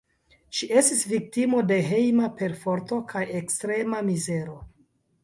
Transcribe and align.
Ŝi 0.59 0.67
estis 0.79 1.01
viktimo 1.11 1.59
de 1.71 1.77
hejma 1.89 2.29
perforto 2.39 2.97
kaj 3.13 3.21
ekstrema 3.41 4.01
mizero. 4.09 4.57